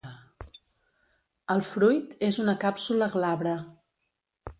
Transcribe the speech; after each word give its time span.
El 1.55 1.61
fruit 1.67 2.15
és 2.29 2.39
una 2.45 2.57
càpsula 2.65 3.11
glabra. 3.17 3.53